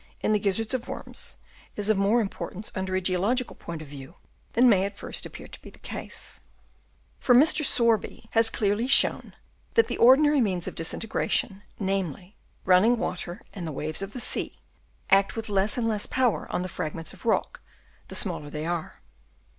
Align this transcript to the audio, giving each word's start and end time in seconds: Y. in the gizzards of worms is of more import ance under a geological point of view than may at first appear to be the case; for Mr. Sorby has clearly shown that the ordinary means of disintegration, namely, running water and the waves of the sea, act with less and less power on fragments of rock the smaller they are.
Y. 0.01 0.07
in 0.21 0.33
the 0.33 0.39
gizzards 0.39 0.73
of 0.73 0.87
worms 0.87 1.37
is 1.75 1.91
of 1.91 1.95
more 1.95 2.21
import 2.21 2.53
ance 2.55 2.71
under 2.73 2.95
a 2.95 3.01
geological 3.01 3.55
point 3.55 3.83
of 3.83 3.87
view 3.87 4.15
than 4.53 4.67
may 4.67 4.83
at 4.83 4.97
first 4.97 5.27
appear 5.27 5.47
to 5.47 5.61
be 5.61 5.69
the 5.69 5.77
case; 5.77 6.39
for 7.19 7.35
Mr. 7.35 7.63
Sorby 7.63 8.27
has 8.31 8.49
clearly 8.49 8.87
shown 8.87 9.35
that 9.75 9.87
the 9.87 9.99
ordinary 9.99 10.41
means 10.41 10.67
of 10.67 10.73
disintegration, 10.73 11.61
namely, 11.79 12.35
running 12.65 12.97
water 12.97 13.43
and 13.53 13.67
the 13.67 13.71
waves 13.71 14.01
of 14.01 14.13
the 14.13 14.19
sea, 14.19 14.59
act 15.11 15.35
with 15.35 15.49
less 15.49 15.77
and 15.77 15.87
less 15.87 16.07
power 16.07 16.47
on 16.51 16.63
fragments 16.67 17.13
of 17.13 17.27
rock 17.27 17.61
the 18.07 18.15
smaller 18.15 18.49
they 18.49 18.65
are. 18.65 19.01